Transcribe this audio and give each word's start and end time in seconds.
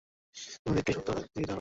তোমাদিগকে 0.55 0.91
এই 0.91 0.95
তত্ত্ব 0.97 1.09
শিখাইতে 1.13 1.29
হইবে 1.31 1.39
না। 1.39 1.49